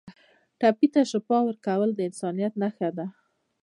ټپي 0.59 0.87
ته 0.93 1.01
شفا 1.11 1.37
ورکول 1.47 1.89
د 1.95 1.99
انسانیت 2.09 2.53
نښه 2.61 2.89
ده. 2.97 3.05